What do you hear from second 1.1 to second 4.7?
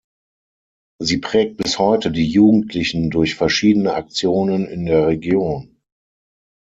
prägt bis heute die Jugendlichen durch verschiedene Aktionen